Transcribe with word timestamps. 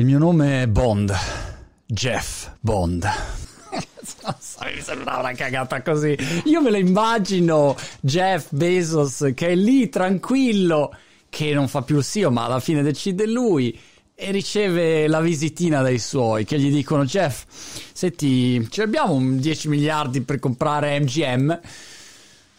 Il 0.00 0.06
mio 0.06 0.16
nome 0.16 0.62
è 0.62 0.66
Bond. 0.66 1.14
Jeff 1.84 2.52
Bond. 2.60 3.04
Mi 4.64 4.80
sembrava 4.80 5.18
una 5.18 5.32
cagata 5.34 5.82
così. 5.82 6.16
Io 6.44 6.62
me 6.62 6.70
lo 6.70 6.78
immagino 6.78 7.76
Jeff 8.00 8.46
Bezos 8.48 9.32
che 9.34 9.48
è 9.48 9.54
lì 9.54 9.90
tranquillo, 9.90 10.96
che 11.28 11.52
non 11.52 11.68
fa 11.68 11.82
più 11.82 11.98
il 11.98 12.04
CEO, 12.04 12.30
ma 12.30 12.46
alla 12.46 12.60
fine 12.60 12.80
decide 12.80 13.26
lui 13.26 13.78
e 14.14 14.30
riceve 14.30 15.06
la 15.06 15.20
visitina 15.20 15.82
dai 15.82 15.98
suoi 15.98 16.46
che 16.46 16.58
gli 16.58 16.72
dicono 16.72 17.04
Jeff, 17.04 17.44
senti, 17.92 18.66
ci 18.70 18.80
abbiamo 18.80 19.20
10 19.20 19.68
miliardi 19.68 20.22
per 20.22 20.38
comprare 20.38 20.98
MGM 20.98 21.60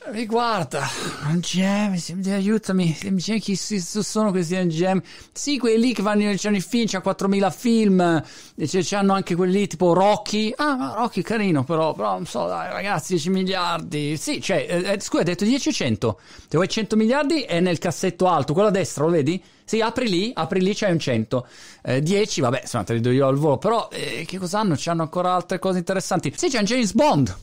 mi 0.10 0.26
guarda, 0.26 0.90
MGM, 1.30 1.96
aiutami, 2.26 2.98
chi 3.40 3.56
sono 3.56 4.32
questi 4.32 4.56
MGM? 4.56 5.00
Sì, 5.32 5.60
quelli 5.60 5.80
lì 5.80 5.94
che 5.94 6.02
vanno 6.02 6.24
in 6.24 6.56
i 6.56 6.60
film, 6.60 6.88
c'ha 6.88 7.02
4.000 7.06 7.52
film, 7.56 8.24
e 8.56 8.68
c'hanno 8.68 9.14
anche 9.14 9.36
quelli 9.36 9.68
tipo 9.68 9.94
Rocky. 9.94 10.54
Ah, 10.58 10.96
Rocky 10.98 11.22
carino 11.22 11.64
però, 11.64 11.94
però 11.94 12.14
non 12.14 12.26
so, 12.26 12.48
dai 12.48 12.72
ragazzi, 12.72 13.14
10 13.14 13.30
miliardi. 13.30 14.18
Sì, 14.18 14.42
cioè, 14.42 14.66
eh, 14.68 14.94
eh 14.94 15.00
scusa, 15.00 15.20
hai 15.20 15.26
detto 15.26 15.46
10 15.46 15.70
o 15.70 15.72
100? 15.72 16.20
Se 16.26 16.48
vuoi 16.58 16.68
100 16.68 16.96
miliardi 16.96 17.44
è 17.44 17.60
nel 17.60 17.78
cassetto 17.78 18.28
alto, 18.28 18.54
quello 18.54 18.70
a 18.70 18.72
destra, 18.72 19.06
lo 19.06 19.12
vedi? 19.12 19.42
Sì, 19.64 19.82
apri 19.82 20.10
lì, 20.10 20.32
apri 20.34 20.62
lì, 20.62 20.74
c'hai 20.74 20.92
un 20.92 21.00
100. 21.00 21.48
Eh, 21.84 22.02
10, 22.02 22.42
vabbè, 22.42 22.62
insomma, 22.64 22.84
te 22.84 22.94
li 22.94 23.02
do 23.02 23.12
io 23.12 23.28
al 23.28 23.38
volo, 23.38 23.60
però 23.60 23.88
eh, 23.92 24.26
che 24.28 24.40
cosa 24.40 24.60
hanno? 24.60 24.74
C'hanno 24.76 25.04
ancora 25.04 25.36
altre 25.36 25.60
cose 25.60 25.78
interessanti. 25.78 26.34
Sì, 26.36 26.50
c'è 26.50 26.58
un 26.58 26.66
James 26.66 26.92
Bond. 26.94 27.38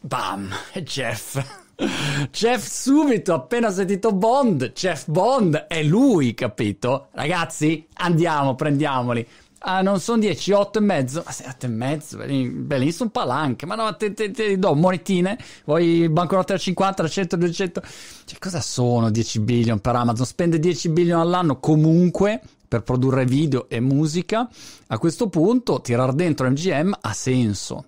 Bam, 0.00 0.52
Jeff. 0.82 1.61
Jeff 2.30 2.66
subito, 2.66 3.34
appena 3.34 3.70
sentito 3.70 4.12
Bond, 4.12 4.72
Jeff 4.72 5.06
Bond 5.06 5.66
è 5.68 5.82
lui, 5.82 6.34
capito? 6.34 7.08
Ragazzi, 7.12 7.86
andiamo, 7.94 8.54
prendiamoli. 8.54 9.26
Ah, 9.64 9.80
non 9.80 10.00
sono 10.00 10.18
10, 10.18 10.52
8 10.52 10.78
e 10.78 10.82
mezzo. 10.82 11.22
Ma 11.24 11.50
8 11.50 11.66
e 11.66 11.68
mezzo, 11.68 12.18
bellissimo 12.18 13.10
palanche. 13.10 13.64
Ma 13.66 13.76
no, 13.76 13.94
te, 13.96 14.12
te, 14.12 14.30
te 14.32 14.58
do 14.58 14.74
monetine. 14.74 15.38
Vuoi 15.64 16.08
banconote 16.08 16.54
da 16.54 16.58
50, 16.58 17.02
da 17.02 17.08
100, 17.08 17.36
200? 17.36 17.82
Cioè, 18.24 18.38
cosa 18.38 18.60
sono 18.60 19.10
10 19.10 19.40
billion 19.40 19.80
per 19.80 19.94
Amazon? 19.94 20.26
Spende 20.26 20.58
10 20.58 20.88
billion 20.88 21.20
all'anno 21.20 21.60
comunque 21.60 22.40
per 22.66 22.82
produrre 22.82 23.24
video 23.24 23.68
e 23.68 23.78
musica. 23.78 24.48
A 24.88 24.98
questo 24.98 25.28
punto, 25.28 25.80
tirar 25.80 26.12
dentro 26.12 26.48
MGM 26.48 26.96
ha 27.00 27.12
senso. 27.12 27.84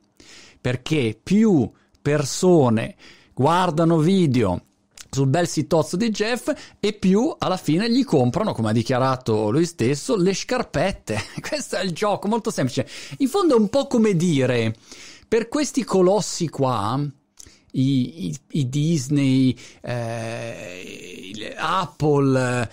Perché 0.61 1.19
più 1.21 1.69
persone 2.01 2.95
guardano 3.35 3.99
video 3.99 4.63
sul 5.11 5.29
bel 5.29 5.47
sitozzo 5.47 5.97
di 5.97 6.11
Jeff 6.11 6.53
e 6.81 6.93
più 6.93 7.35
alla 7.39 7.57
fine 7.57 7.91
gli 7.91 8.05
comprano, 8.05 8.53
come 8.53 8.71
ha 8.71 8.73
dichiarato 8.73 9.51
lui 9.51 9.65
stesso, 9.65 10.17
le 10.17 10.35
scarpette. 10.35 11.19
Questo 11.41 11.77
è 11.77 11.85
il 11.85 11.93
gioco, 11.93 12.27
molto 12.27 12.51
semplice. 12.51 12.87
In 13.19 13.29
fondo 13.29 13.55
è 13.55 13.59
un 13.59 13.69
po' 13.69 13.87
come 13.87 14.17
dire, 14.17 14.75
per 15.29 15.49
questi 15.49 15.85
colossi 15.85 16.49
qua, 16.49 17.01
i, 17.73 18.27
i, 18.27 18.37
i 18.53 18.69
Disney, 18.69 19.57
eh, 19.83 21.55
Apple, 21.57 22.71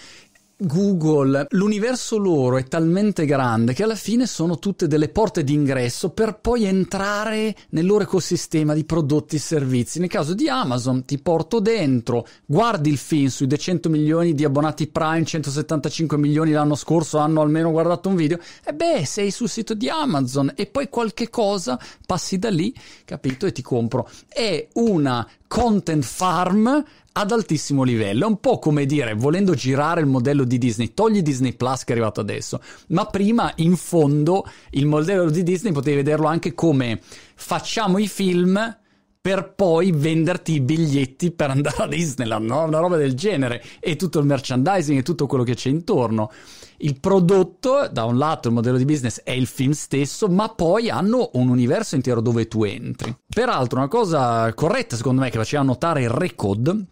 Google, 0.63 1.47
l'universo 1.49 2.19
loro 2.19 2.59
è 2.59 2.65
talmente 2.65 3.25
grande 3.25 3.73
che 3.73 3.81
alla 3.81 3.95
fine 3.95 4.27
sono 4.27 4.59
tutte 4.59 4.85
delle 4.85 5.09
porte 5.09 5.43
d'ingresso 5.43 6.11
per 6.11 6.37
poi 6.39 6.65
entrare 6.65 7.55
nel 7.69 7.87
loro 7.87 8.03
ecosistema 8.03 8.75
di 8.75 8.85
prodotti 8.85 9.37
e 9.37 9.39
servizi. 9.39 9.99
Nel 9.99 10.09
caso 10.09 10.35
di 10.35 10.47
Amazon 10.47 11.03
ti 11.03 11.17
porto 11.17 11.59
dentro, 11.59 12.27
guardi 12.45 12.91
il 12.91 12.97
film 12.97 13.25
sui 13.25 13.47
200 13.47 13.89
milioni 13.89 14.35
di 14.35 14.45
abbonati 14.45 14.85
Prime, 14.85 15.25
175 15.25 16.15
milioni 16.19 16.51
l'anno 16.51 16.75
scorso 16.75 17.17
hanno 17.17 17.41
almeno 17.41 17.71
guardato 17.71 18.09
un 18.09 18.15
video, 18.15 18.37
e 18.63 18.71
beh, 18.73 19.03
sei 19.03 19.31
sul 19.31 19.49
sito 19.49 19.73
di 19.73 19.89
Amazon 19.89 20.53
e 20.55 20.67
poi 20.67 20.89
qualche 20.89 21.31
cosa 21.31 21.79
passi 22.05 22.37
da 22.37 22.51
lì, 22.51 22.71
capito, 23.03 23.47
e 23.47 23.51
ti 23.51 23.63
compro. 23.63 24.07
È 24.27 24.67
una 24.73 25.27
content 25.51 26.05
farm 26.05 26.81
ad 27.11 27.31
altissimo 27.31 27.83
livello. 27.83 28.23
È 28.23 28.27
un 28.27 28.39
po' 28.39 28.57
come 28.57 28.85
dire, 28.85 29.15
volendo 29.15 29.53
girare 29.53 29.99
il 29.99 30.07
modello 30.07 30.45
di 30.45 30.57
Disney, 30.57 30.93
togli 30.93 31.21
Disney 31.21 31.51
Plus 31.51 31.83
che 31.83 31.89
è 31.89 31.91
arrivato 31.91 32.21
adesso, 32.21 32.61
ma 32.87 33.05
prima 33.05 33.51
in 33.57 33.75
fondo 33.75 34.45
il 34.69 34.85
modello 34.85 35.29
di 35.29 35.43
Disney 35.43 35.73
potevi 35.73 35.97
vederlo 35.97 36.27
anche 36.27 36.53
come 36.53 37.01
facciamo 37.35 37.97
i 37.97 38.07
film 38.07 38.77
per 39.21 39.53
poi 39.53 39.91
venderti 39.91 40.53
i 40.53 40.61
biglietti 40.61 41.29
per 41.29 41.51
andare 41.51 41.83
a 41.83 41.87
Disneyland, 41.87 42.47
no? 42.47 42.63
una 42.63 42.79
roba 42.79 42.97
del 42.97 43.13
genere, 43.13 43.63
e 43.79 43.95
tutto 43.95 44.17
il 44.17 44.25
merchandising 44.25 44.97
e 44.97 45.03
tutto 45.03 45.27
quello 45.27 45.43
che 45.43 45.53
c'è 45.53 45.69
intorno. 45.69 46.31
Il 46.77 46.99
prodotto, 46.99 47.87
da 47.91 48.05
un 48.05 48.17
lato 48.17 48.47
il 48.47 48.55
modello 48.55 48.77
di 48.77 48.85
business 48.85 49.21
è 49.21 49.29
il 49.29 49.45
film 49.45 49.73
stesso, 49.73 50.27
ma 50.27 50.49
poi 50.49 50.89
hanno 50.89 51.29
un 51.33 51.49
universo 51.49 51.93
intero 51.93 52.19
dove 52.19 52.47
tu 52.47 52.63
entri. 52.63 53.15
Peraltro, 53.27 53.77
una 53.77 53.87
cosa 53.87 54.51
corretta 54.55 54.95
secondo 54.95 55.21
me 55.21 55.29
che 55.29 55.37
faceva 55.37 55.61
notare 55.61 56.01
il 56.01 56.09
Recode 56.09 56.85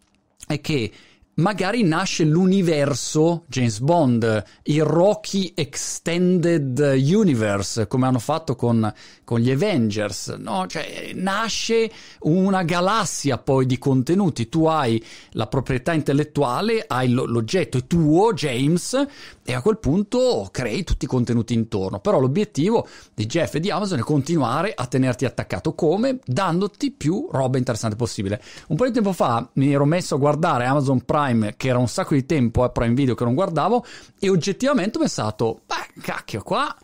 è 0.46 0.62
che 0.62 0.92
magari 1.40 1.84
nasce 1.84 2.24
l'universo 2.24 3.44
James 3.48 3.80
Bond, 3.80 4.44
il 4.64 4.84
Rocky 4.84 5.54
Extended 5.56 6.78
Universe, 6.80 7.88
come 7.88 8.08
hanno 8.08 8.20
fatto 8.20 8.56
con, 8.56 8.94
con 9.24 9.40
gli 9.40 9.50
Avengers, 9.50 10.36
no? 10.38 10.68
Cioè, 10.68 11.12
nasce 11.16 11.90
una 12.22 12.64
galassia 12.64 13.38
poi 13.38 13.66
di 13.66 13.78
contenuti. 13.78 14.50
Tu 14.50 14.66
hai 14.66 15.04
la 15.32 15.48
proprietà 15.48 15.94
intellettuale, 15.94 16.84
hai 16.86 17.10
l'oggetto 17.10 17.78
è 17.78 17.88
tuo, 17.88 18.34
James, 18.34 19.08
e 19.44 19.54
a 19.54 19.62
quel 19.62 19.80
punto 19.80 20.48
crei 20.52 20.84
tutti 20.84 21.06
i 21.06 21.08
contenuti 21.08 21.54
intorno. 21.54 22.00
Però 22.00 22.20
l'obiettivo 22.20 22.88
di 23.14 23.26
Jeff 23.26 23.56
e 23.56 23.60
di 23.60 23.72
Amazon 23.72 24.00
è 24.00 24.04
continuare 24.04 24.74
a 24.76 24.86
tenerti 24.86 25.26
attaccato 25.26 25.74
come 25.74 26.20
dandoti 26.26 26.92
più 26.92 27.30
roba 27.32 27.58
interessante 27.58 27.96
possibile. 27.96 28.42
Un 28.68 28.76
po' 28.76 28.86
di 28.86 28.92
tempo 28.92 29.14
fa 29.14 29.50
mi 29.54 29.74
ero 29.74 29.86
messo 29.86 30.16
a 30.16 30.18
guardare 30.20 30.66
Amazon 30.66 31.04
Prime 31.04 31.29
Prime, 31.30 31.56
che 31.56 31.68
era 31.70 31.78
un 31.78 31.88
sacco 31.88 32.14
di 32.14 32.26
tempo 32.26 32.64
a 32.64 32.68
eh, 32.68 32.72
Prime 32.72 32.94
Video 32.94 33.16
che 33.16 33.24
non 33.24 33.36
guardavo, 33.36 33.86
e 34.20 34.30
oggettivamente 34.30 34.98
ho 34.98 35.02
pensato, 35.02 35.62
beh, 35.66 36.02
cacchio, 36.02 36.42
qua 36.42 36.76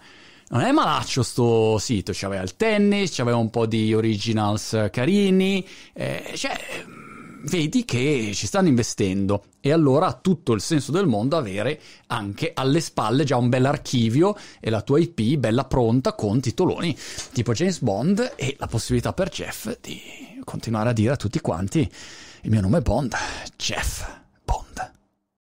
non 0.47 0.61
è 0.61 0.71
malaccio 0.71 1.23
sto 1.23 1.77
sito, 1.79 2.11
c'aveva 2.13 2.43
il 2.43 2.55
tennis, 2.55 3.15
c'aveva 3.15 3.37
un 3.37 3.49
po' 3.49 3.65
di 3.65 3.93
originals 3.93 4.89
carini, 4.91 5.67
eh, 5.93 6.33
cioè 6.35 6.55
vedi 7.45 7.83
che 7.83 8.31
ci 8.33 8.45
stanno 8.47 8.67
investendo 8.67 9.45
e 9.59 9.71
allora 9.71 10.07
ha 10.07 10.19
tutto 10.19 10.53
il 10.53 10.61
senso 10.61 10.91
del 10.91 11.05
mondo 11.07 11.35
avere 11.37 11.79
anche 12.07 12.51
alle 12.53 12.79
spalle 12.79 13.23
già 13.23 13.37
un 13.37 13.49
bel 13.49 13.65
archivio 13.65 14.35
e 14.59 14.71
la 14.71 14.81
tua 14.81 14.99
IP 14.99 15.37
bella 15.37 15.65
pronta 15.65 16.13
con 16.13 16.39
titoloni 16.39 16.97
tipo 17.33 17.53
James 17.53 17.81
Bond 17.81 18.33
e 18.35 18.55
la 18.57 18.65
possibilità 18.65 19.13
per 19.13 19.29
Jeff 19.29 19.77
di 19.79 20.01
continuare 20.43 20.89
a 20.89 20.93
dire 20.93 21.13
a 21.13 21.17
tutti 21.17 21.39
quanti 21.39 21.87
il 22.45 22.51
mio 22.51 22.61
nome 22.61 22.77
è 22.77 22.81
Bond, 22.81 23.15
Jeff. 23.57 24.24